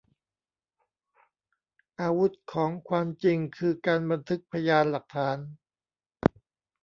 [2.01, 5.37] อาวุธของความจริงคือการบันทึกพยานหลักฐาน